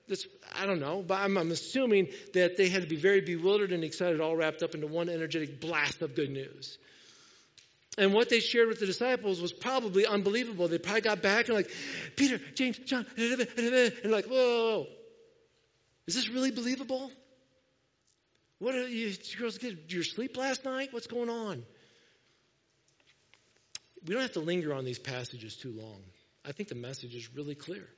[0.07, 3.73] That's, I don't know, but I'm, I'm assuming that they had to be very bewildered
[3.73, 6.79] and excited, all wrapped up into one energetic blast of good news.
[7.99, 10.69] And what they shared with the disciples was probably unbelievable.
[10.69, 11.69] They probably got back and like,
[12.15, 14.87] Peter, James, John, and like, whoa,
[16.07, 17.11] is this really believable?
[18.61, 20.93] What are you, girls get your sleep last night?
[20.93, 21.65] What's going on?
[24.07, 26.01] We don't have to linger on these passages too long.
[26.45, 27.89] I think the message is really clear.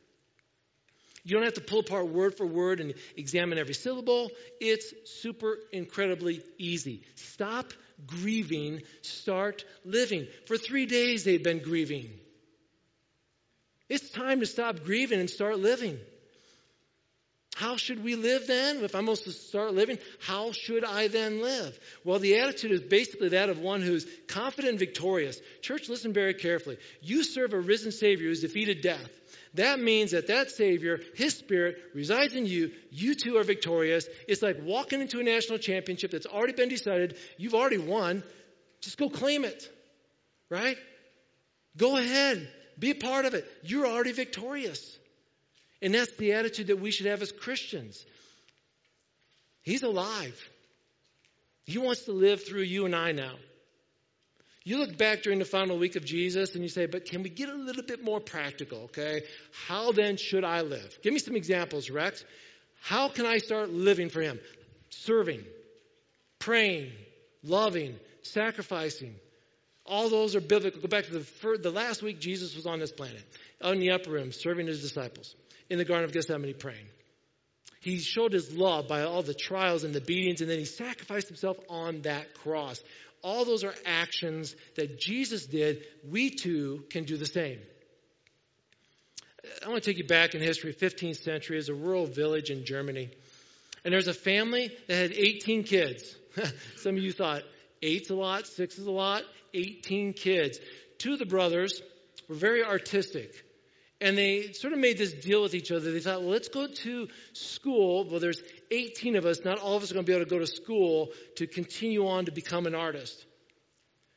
[1.24, 4.30] You don't have to pull apart word for word and examine every syllable.
[4.60, 7.02] It's super incredibly easy.
[7.14, 7.72] Stop
[8.06, 10.26] grieving, start living.
[10.46, 12.10] For three days they've been grieving.
[13.88, 15.98] It's time to stop grieving and start living.
[17.56, 18.84] How should we live then?
[18.84, 21.78] If I'm supposed to start living, how should I then live?
[22.04, 25.38] Well, the attitude is basically that of one who's confident and victorious.
[25.60, 26.78] Church, listen very carefully.
[27.02, 29.10] You serve a risen Savior who's defeated death.
[29.54, 32.70] That means that that Savior, His Spirit, resides in you.
[32.90, 34.08] You too are victorious.
[34.28, 37.16] It's like walking into a national championship that's already been decided.
[37.36, 38.22] You've already won.
[38.80, 39.68] Just go claim it.
[40.48, 40.76] Right?
[41.76, 42.48] Go ahead.
[42.78, 43.44] Be a part of it.
[43.62, 44.98] You're already victorious.
[45.82, 48.04] And that's the attitude that we should have as Christians.
[49.62, 50.38] He's alive.
[51.64, 53.34] He wants to live through you and I now.
[54.62, 57.30] You look back during the final week of Jesus and you say, but can we
[57.30, 59.22] get a little bit more practical, okay?
[59.66, 60.98] How then should I live?
[61.02, 62.24] Give me some examples, Rex.
[62.82, 64.38] How can I start living for Him?
[64.90, 65.44] Serving,
[66.38, 66.92] praying,
[67.42, 69.14] loving, sacrificing.
[69.86, 70.80] All those are biblical.
[70.82, 73.24] Go back to the, the last week Jesus was on this planet,
[73.62, 75.34] on the upper room, serving His disciples,
[75.70, 76.86] in the Garden of Gethsemane praying.
[77.80, 81.28] He showed his love by all the trials and the beatings, and then he sacrificed
[81.28, 82.82] himself on that cross.
[83.22, 85.84] All those are actions that Jesus did.
[86.08, 87.58] We too can do the same.
[89.64, 92.64] I want to take you back in history, 15th century, as a rural village in
[92.64, 93.10] Germany.
[93.84, 96.14] And there's a family that had 18 kids.
[96.76, 97.42] Some of you thought
[97.82, 99.22] eight's a lot, six is a lot,
[99.54, 100.58] 18 kids.
[100.98, 101.80] Two of the brothers
[102.28, 103.44] were very artistic.
[104.00, 105.92] And they sort of made this deal with each other.
[105.92, 108.06] They thought, well, let's go to school.
[108.08, 109.44] Well, there's 18 of us.
[109.44, 112.06] Not all of us are going to be able to go to school to continue
[112.06, 113.24] on to become an artist.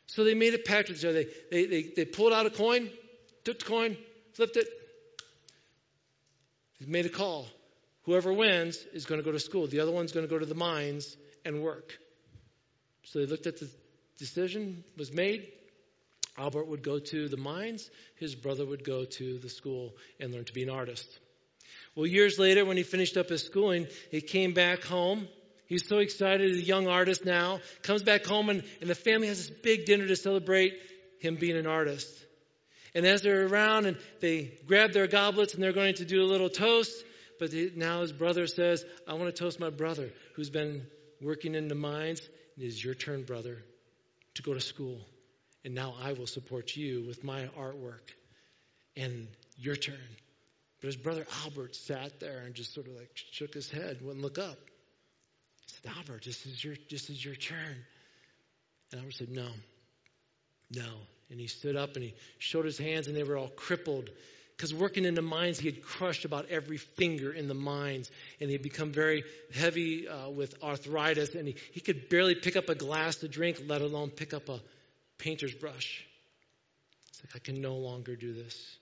[0.07, 1.23] So they made a pact with each other.
[1.51, 2.89] They, they, they, pulled out a coin,
[3.43, 3.97] took the coin,
[4.33, 4.67] flipped it.
[6.79, 7.47] They made a call.
[8.03, 9.67] Whoever wins is going to go to school.
[9.67, 11.97] The other one's going to go to the mines and work.
[13.03, 13.69] So they looked at the
[14.17, 15.47] decision was made.
[16.37, 20.45] Albert would go to the mines, his brother would go to the school and learn
[20.45, 21.07] to be an artist.
[21.95, 25.27] Well, years later, when he finished up his schooling, he came back home.
[25.67, 27.59] He's so excited, he's a young artist now.
[27.83, 30.73] Comes back home, and, and the family has this big dinner to celebrate
[31.19, 32.09] him being an artist.
[32.95, 36.27] And as they're around and they grab their goblets and they're going to do a
[36.27, 37.03] little toast,
[37.39, 40.85] but now his brother says, I want to toast my brother who's been
[41.19, 42.21] working in the mines.
[42.55, 43.63] It is your turn, brother,
[44.35, 45.01] to go to school
[45.65, 48.11] and now I will support you with my artwork.
[48.95, 49.27] And
[49.57, 49.95] your turn.
[50.83, 54.21] But his brother Albert sat there and just sort of like shook his head, wouldn't
[54.21, 54.57] look up.
[55.65, 57.77] He said, Albert, this is your this is your turn.
[58.91, 59.47] And Albert said, No.
[60.75, 60.89] No.
[61.29, 64.09] And he stood up and he showed his hands and they were all crippled.
[64.57, 68.11] Because working in the mines, he had crushed about every finger in the mines.
[68.41, 69.23] And he had become very
[69.55, 71.33] heavy uh, with arthritis.
[71.33, 74.49] And he, he could barely pick up a glass to drink, let alone pick up
[74.49, 74.59] a
[75.17, 76.05] painter's brush.
[77.07, 78.77] It's like, I can no longer do this.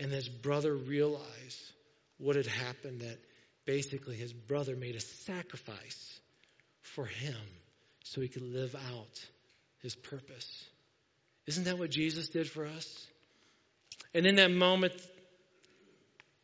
[0.00, 1.72] And his brother realized
[2.18, 3.18] what had happened that
[3.64, 6.20] basically his brother made a sacrifice
[6.82, 7.34] for him
[8.04, 9.26] so he could live out
[9.82, 10.64] his purpose.
[11.46, 13.06] Isn't that what Jesus did for us?
[14.14, 14.94] And in that moment,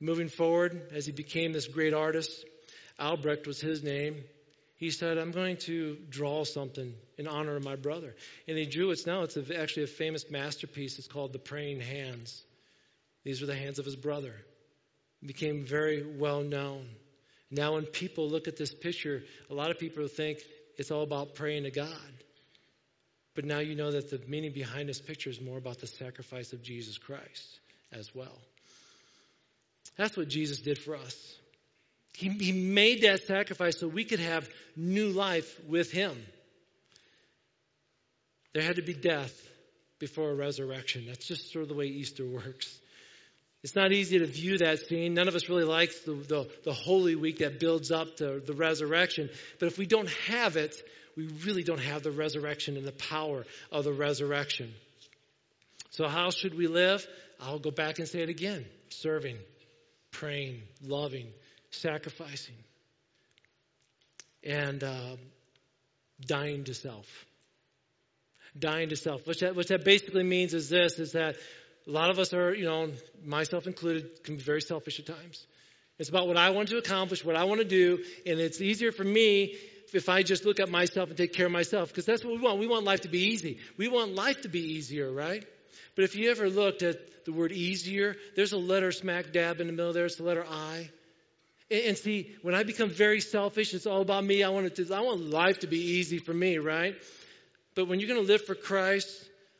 [0.00, 2.44] moving forward, as he became this great artist,
[2.98, 4.22] Albrecht was his name
[4.76, 8.14] he said, I'm going to draw something in honor of my brother.
[8.48, 9.22] And he drew it now.
[9.22, 10.98] It's actually a famous masterpiece.
[10.98, 12.44] It's called The Praying Hands.
[13.24, 14.34] These were the hands of his brother.
[15.22, 16.86] It became very well known.
[17.50, 20.38] Now, when people look at this picture, a lot of people think
[20.76, 21.88] it's all about praying to God.
[23.34, 26.52] But now you know that the meaning behind this picture is more about the sacrifice
[26.52, 27.60] of Jesus Christ
[27.92, 28.38] as well.
[29.96, 31.36] That's what Jesus did for us.
[32.14, 36.16] He, he made that sacrifice so we could have new life with Him.
[38.52, 39.32] There had to be death
[39.98, 41.06] before a resurrection.
[41.06, 42.78] That's just sort of the way Easter works.
[43.64, 45.14] It's not easy to view that scene.
[45.14, 48.52] None of us really likes the, the, the Holy Week that builds up to the
[48.52, 49.30] resurrection.
[49.58, 50.76] But if we don't have it,
[51.16, 54.74] we really don't have the resurrection and the power of the resurrection.
[55.88, 57.06] So, how should we live?
[57.40, 59.38] I'll go back and say it again serving,
[60.10, 61.28] praying, loving,
[61.70, 62.56] sacrificing,
[64.42, 65.16] and uh,
[66.20, 67.06] dying to self.
[68.58, 69.26] Dying to self.
[69.26, 71.36] What that, what that basically means is this, is that
[71.86, 72.90] a lot of us are, you know,
[73.24, 75.46] myself included, can be very selfish at times.
[75.98, 78.90] It's about what I want to accomplish, what I want to do, and it's easier
[78.90, 79.56] for me
[79.92, 82.40] if I just look at myself and take care of myself, because that's what we
[82.40, 82.58] want.
[82.58, 83.58] We want life to be easy.
[83.76, 85.44] We want life to be easier, right?
[85.94, 89.68] But if you ever looked at the word easier, there's a letter smack dab in
[89.68, 90.06] the middle there.
[90.06, 90.90] It's the letter I.
[91.70, 94.42] And see, when I become very selfish, it's all about me.
[94.42, 96.96] I want to, I want life to be easy for me, right?
[97.74, 99.08] But when you're going to live for Christ,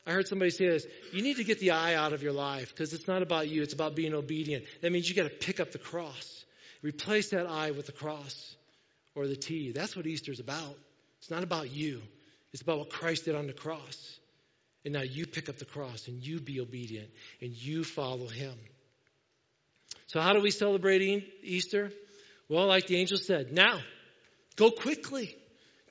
[0.05, 2.69] I heard somebody say this, you need to get the I out of your life
[2.69, 4.65] because it's not about you, it's about being obedient.
[4.81, 6.45] That means you got to pick up the cross.
[6.83, 8.55] Replace that I with the cross
[9.15, 9.71] or the T.
[9.71, 10.77] That's what Easter's about.
[11.19, 12.01] It's not about you.
[12.53, 14.19] It's about what Christ did on the cross.
[14.83, 17.09] And now you pick up the cross and you be obedient
[17.41, 18.53] and you follow him.
[20.07, 21.01] So, how do we celebrate
[21.41, 21.91] Easter?
[22.47, 23.79] Well, like the angel said, now,
[24.55, 25.35] go quickly.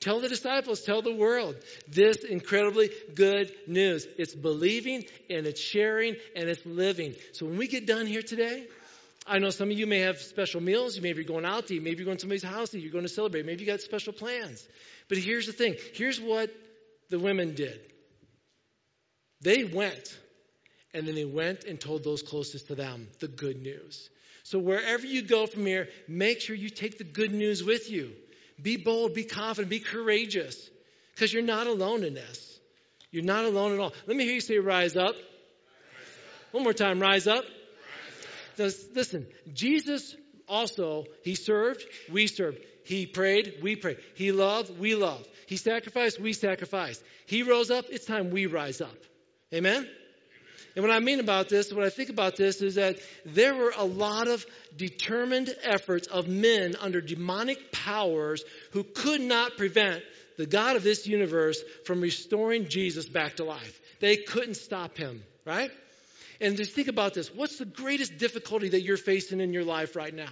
[0.01, 1.55] Tell the disciples, tell the world
[1.87, 4.05] this incredibly good news.
[4.17, 7.15] It's believing and it's sharing and it's living.
[7.33, 8.67] So when we get done here today,
[9.25, 10.95] I know some of you may have special meals.
[10.95, 11.81] You may be going out to eat.
[11.81, 12.83] Maybe you're going to somebody's house to eat.
[12.83, 13.45] You're going to celebrate.
[13.45, 14.67] Maybe you got special plans.
[15.07, 15.75] But here's the thing.
[15.93, 16.51] Here's what
[17.09, 17.79] the women did.
[19.41, 20.17] They went
[20.93, 24.09] and then they went and told those closest to them the good news.
[24.43, 28.11] So wherever you go from here, make sure you take the good news with you.
[28.61, 30.69] Be bold, be confident, be courageous,
[31.13, 32.59] because you're not alone in this.
[33.11, 33.93] You're not alone at all.
[34.07, 35.15] Let me hear you say, rise up.
[36.51, 37.43] One more time, rise up.
[38.57, 40.15] Now, Listen, Jesus
[40.47, 42.59] also, he served, we served.
[42.85, 43.97] He prayed, we prayed.
[44.15, 45.27] He loved, we loved.
[45.47, 47.03] He sacrificed, we sacrificed.
[47.25, 48.95] He rose up, it's time we rise up.
[49.53, 49.87] Amen?
[50.75, 53.73] And what I mean about this, what I think about this is that there were
[53.75, 60.03] a lot of determined efforts of men under demonic powers who could not prevent
[60.37, 63.79] the God of this universe from restoring Jesus back to life.
[63.99, 65.71] They couldn't stop him, right?
[66.41, 67.33] And just think about this.
[67.33, 70.31] What's the greatest difficulty that you're facing in your life right now?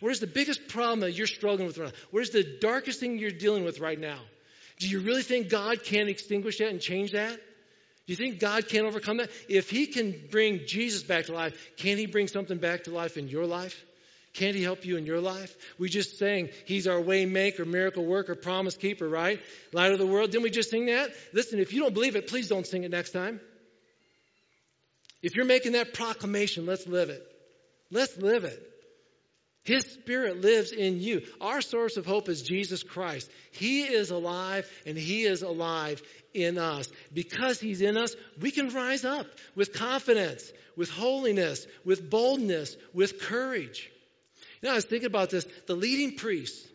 [0.00, 1.98] What is the biggest problem that you're struggling with right now?
[2.10, 4.18] What is the darkest thing you're dealing with right now?
[4.80, 7.38] Do you really think God can extinguish that and change that?
[8.06, 9.30] Do you think God can't overcome that?
[9.48, 13.16] If He can bring Jesus back to life, can He bring something back to life
[13.16, 13.82] in your life?
[14.34, 15.56] Can't He help you in your life?
[15.78, 19.40] We just sang He's our way maker, miracle worker, promise keeper, right?
[19.72, 20.32] Light of the world.
[20.32, 21.10] Didn't we just sing that?
[21.32, 23.40] Listen, if you don't believe it, please don't sing it next time.
[25.22, 27.26] If you're making that proclamation, let's live it.
[27.90, 28.73] Let's live it.
[29.64, 31.22] His Spirit lives in you.
[31.40, 33.30] Our source of hope is Jesus Christ.
[33.50, 36.02] He is alive and He is alive
[36.34, 36.88] in us.
[37.12, 43.20] Because He's in us, we can rise up with confidence, with holiness, with boldness, with
[43.20, 43.90] courage.
[44.60, 45.46] You know, I was thinking about this.
[45.66, 46.68] The leading priests,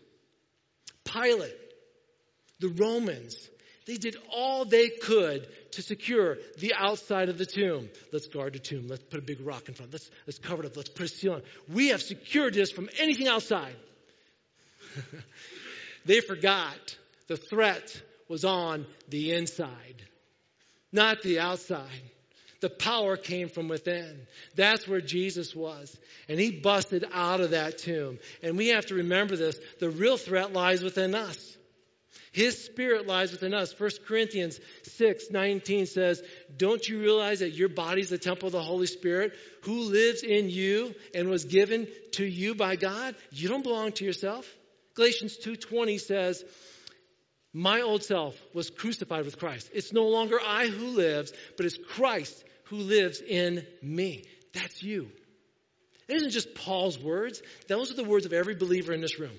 [1.06, 1.56] Pilate,
[2.60, 3.50] the Romans,
[3.90, 7.90] they did all they could to secure the outside of the tomb.
[8.14, 8.88] Let's guard the tomb.
[8.88, 9.92] Let's put a big rock in front.
[9.92, 10.78] Let's, let's cover it up.
[10.78, 11.42] Let's put a seal on.
[11.68, 13.76] We have secured this from anything outside.
[16.06, 16.98] they forgot
[17.28, 20.04] the threat was on the inside,
[20.92, 22.04] not the outside.
[22.62, 24.28] The power came from within.
[24.54, 25.98] That's where Jesus was.
[26.28, 28.20] And he busted out of that tomb.
[28.44, 29.60] And we have to remember this.
[29.80, 31.58] The real threat lies within us.
[32.32, 33.78] His spirit lies within us.
[33.78, 36.22] 1 Corinthians 6 19 says,
[36.56, 40.24] Don't you realize that your body is the temple of the Holy Spirit who lives
[40.24, 43.16] in you and was given to you by God?
[43.32, 44.48] You don't belong to yourself.
[44.94, 46.44] Galatians 2:20 says,
[47.54, 49.70] "My old self was crucified with Christ.
[49.74, 55.12] It's no longer I who lives, but it's Christ who lives in me." That's you.
[56.08, 57.42] It isn't just Paul's words.
[57.68, 59.38] Those are the words of every believer in this room.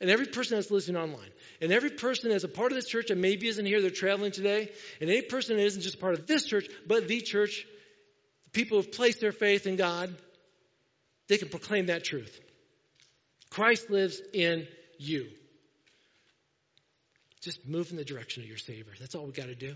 [0.00, 1.30] And every person that's listening online.
[1.60, 4.30] And every person that's a part of this church and maybe isn't here, they're traveling
[4.30, 4.70] today.
[5.00, 7.66] And any person that isn't just part of this church, but the church,
[8.44, 10.14] the people who've placed their faith in God,
[11.28, 12.38] they can proclaim that truth.
[13.50, 15.26] Christ lives in you.
[17.40, 18.92] Just move in the direction of your Savior.
[19.00, 19.74] That's all we got to do.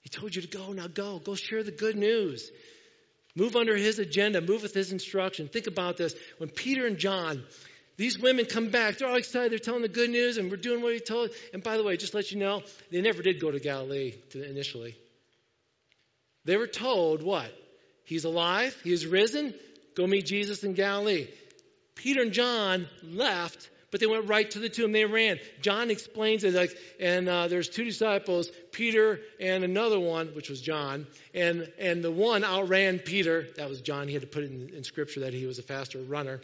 [0.00, 1.18] He told you to go, now go.
[1.18, 2.50] Go share the good news.
[3.34, 5.48] Move under His agenda, move with His instruction.
[5.48, 6.14] Think about this.
[6.38, 7.44] When Peter and John,
[7.96, 8.98] these women come back.
[8.98, 9.52] They're all excited.
[9.52, 11.30] They're telling the good news, and we're doing what he told.
[11.52, 14.96] And by the way, just let you know, they never did go to Galilee initially.
[16.44, 17.50] They were told what?
[18.04, 18.76] He's alive.
[18.84, 19.54] He is risen.
[19.96, 21.26] Go meet Jesus in Galilee.
[21.96, 24.92] Peter and John left, but they went right to the tomb.
[24.92, 25.38] They ran.
[25.62, 30.60] John explains it like, and uh, there's two disciples, Peter and another one, which was
[30.60, 33.46] John, and and the one outran Peter.
[33.56, 34.06] That was John.
[34.06, 36.40] He had to put it in, in scripture that he was a faster runner.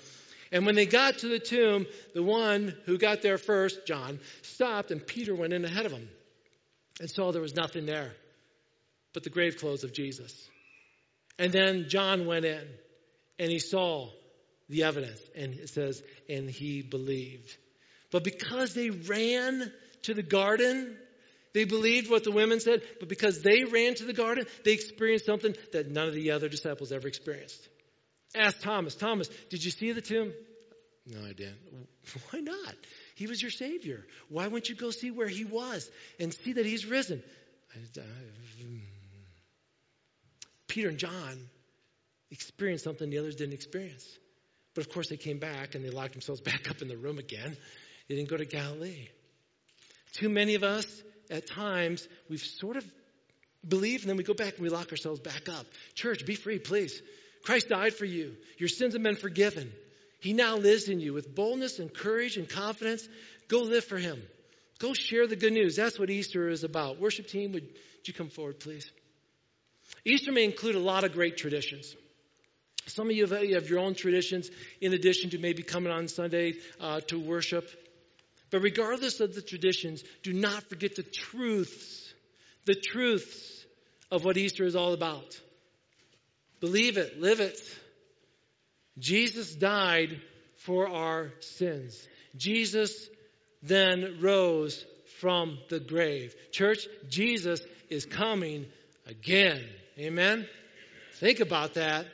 [0.53, 4.91] And when they got to the tomb, the one who got there first, John, stopped
[4.91, 6.09] and Peter went in ahead of him
[7.01, 8.13] and saw there was nothing there
[9.15, 10.49] but the grave clothes of Jesus.
[11.39, 12.63] And then John went in
[13.39, 14.11] and he saw
[14.69, 17.57] the evidence and it says, and he believed.
[18.11, 20.97] But because they ran to the garden,
[21.55, 25.25] they believed what the women said, but because they ran to the garden, they experienced
[25.25, 27.69] something that none of the other disciples ever experienced.
[28.35, 30.33] Ask Thomas, Thomas, did you see the tomb?
[31.07, 31.59] No, I didn't.
[32.31, 32.75] Why not?
[33.15, 34.05] He was your Savior.
[34.29, 37.23] Why wouldn't you go see where He was and see that He's risen?
[37.77, 38.81] Mm.
[40.69, 41.49] Peter and John
[42.31, 44.07] experienced something the others didn't experience.
[44.75, 47.19] But of course, they came back and they locked themselves back up in the room
[47.19, 47.57] again.
[48.09, 49.09] They didn't go to Galilee.
[50.13, 50.87] Too many of us,
[51.31, 52.85] at times, we've sort of
[53.67, 55.67] believed and then we go back and we lock ourselves back up.
[55.95, 57.01] Church, be free, please.
[57.45, 58.37] Christ died for you.
[58.59, 59.73] Your sins have been forgiven.
[60.21, 63.09] He now lives in you with boldness and courage and confidence.
[63.49, 64.23] Go live for Him.
[64.79, 65.77] Go share the good news.
[65.77, 67.01] That's what Easter is about.
[67.01, 67.69] Worship team, would
[68.05, 68.91] you come forward, please?
[70.05, 71.95] Easter may include a lot of great traditions.
[72.87, 74.51] Some of you have, your own traditions
[74.81, 77.71] in addition to maybe coming on Sunday uh, to worship.
[78.51, 82.13] But regardless of the traditions, do not forget the truths,
[82.65, 83.65] the truths
[84.11, 85.41] of what Easter is all about.
[86.63, 87.61] Believe it, live it.
[88.97, 90.21] Jesus died
[90.59, 92.07] for our sins.
[92.37, 93.09] Jesus
[93.65, 94.87] then rose
[95.19, 96.37] from the grave.
[96.53, 97.61] Church, Jesus
[97.91, 98.67] is coming
[99.09, 99.61] again.
[99.99, 100.47] Amen?
[101.15, 102.07] Think about that.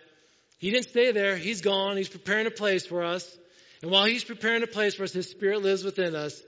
[0.56, 1.36] He didn't stay there.
[1.36, 1.98] He's gone.
[1.98, 3.36] He's preparing a place for us.
[3.82, 6.42] And while He's preparing a place for us, His Spirit lives within us.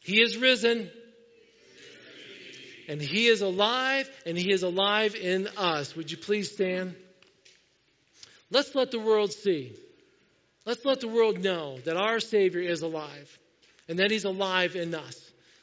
[0.00, 0.90] He is risen.
[2.88, 5.94] And He is alive, and He is alive in us.
[5.96, 6.94] Would you please stand?
[8.50, 9.72] Let's let the world see.
[10.64, 13.38] Let's let the world know that our Savior is alive
[13.88, 15.20] and that He's alive in us.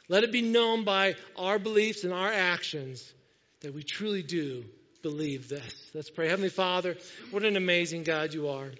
[0.08, 3.12] Let it be known by our beliefs and our actions
[3.60, 4.64] that we truly do
[5.02, 5.90] believe this.
[5.94, 6.28] Let's pray.
[6.28, 6.96] Heavenly Father,
[7.30, 8.70] what an amazing God you are.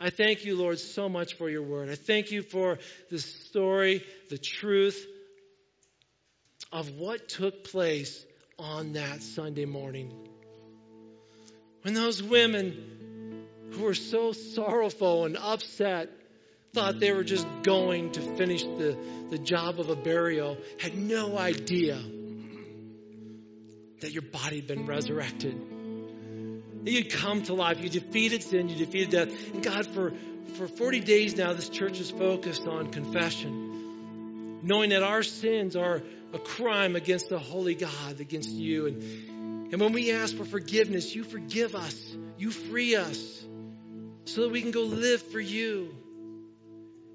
[0.00, 1.88] I thank you, Lord, so much for your word.
[1.88, 2.78] I thank you for
[3.10, 5.06] the story, the truth
[6.72, 8.24] of what took place
[8.58, 10.12] on that Sunday morning.
[11.82, 16.10] When those women who were so sorrowful and upset
[16.72, 18.96] thought they were just going to finish the,
[19.30, 22.00] the job of a burial had no idea
[24.00, 25.54] that your body had been resurrected.
[26.84, 27.80] That you'd come to life.
[27.80, 29.54] You defeated sin, you defeated death.
[29.54, 30.12] And God, for,
[30.54, 33.71] for 40 days now, this church is focused on confession,
[34.62, 36.02] knowing that our sins are
[36.32, 38.86] a crime against the holy God, against you.
[38.86, 43.44] And, and when we ask for forgiveness, you forgive us, you free us,
[44.24, 45.94] so that we can go live for you.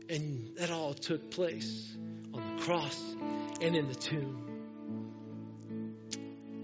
[0.10, 1.95] And that all took place
[2.34, 3.16] on the cross
[3.62, 4.43] and in the tomb.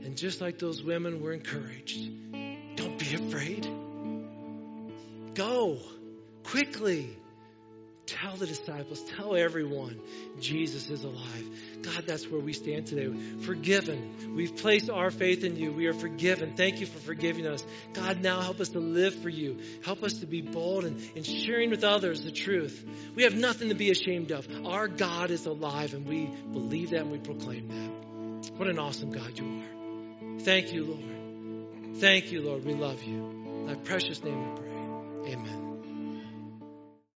[0.03, 2.09] And just like those women were encouraged,
[2.75, 3.67] don't be afraid.
[5.34, 5.79] Go
[6.43, 7.17] quickly.
[8.05, 9.97] Tell the disciples, tell everyone
[10.39, 11.47] Jesus is alive.
[11.83, 13.09] God, that's where we stand today.
[13.45, 14.35] Forgiven.
[14.35, 15.71] We've placed our faith in you.
[15.71, 16.55] We are forgiven.
[16.57, 17.65] Thank you for forgiving us.
[17.93, 19.57] God, now help us to live for you.
[19.85, 22.85] Help us to be bold and, and sharing with others the truth.
[23.15, 24.47] We have nothing to be ashamed of.
[24.65, 28.53] Our God is alive, and we believe that and we proclaim that.
[28.57, 30.39] What an awesome God you are.
[30.39, 31.99] Thank you, Lord.
[31.99, 32.65] Thank you, Lord.
[32.65, 33.25] We love you.
[33.45, 35.33] In thy precious name we pray.
[35.33, 35.62] Amen.